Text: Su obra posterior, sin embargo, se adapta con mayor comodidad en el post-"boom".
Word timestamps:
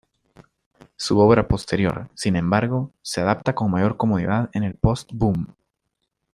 Su 0.95 1.19
obra 1.19 1.47
posterior, 1.47 2.09
sin 2.15 2.35
embargo, 2.35 2.91
se 3.03 3.21
adapta 3.21 3.53
con 3.53 3.69
mayor 3.69 3.97
comodidad 3.97 4.49
en 4.53 4.63
el 4.63 4.73
post-"boom". 4.73 5.53